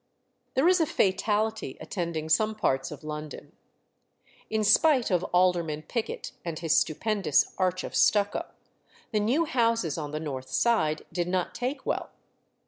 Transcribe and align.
There 0.55 0.67
is 0.67 0.81
a 0.81 0.87
fatality 0.87 1.77
attending 1.79 2.27
some 2.27 2.55
parts 2.55 2.89
of 2.89 3.03
London. 3.03 3.55
In 4.49 4.63
spite 4.63 5.11
of 5.11 5.23
Alderman 5.25 5.83
Pickett 5.83 6.31
and 6.43 6.57
his 6.57 6.75
stupendous 6.75 7.53
arch 7.59 7.83
of 7.83 7.93
stucco, 7.95 8.47
the 9.11 9.19
new 9.19 9.45
houses 9.45 9.99
on 9.99 10.09
the 10.09 10.19
north 10.19 10.49
side 10.49 11.05
did 11.13 11.27
not 11.27 11.53
take 11.53 11.85
well. 11.85 12.09